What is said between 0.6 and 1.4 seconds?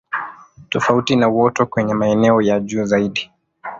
Tofauti na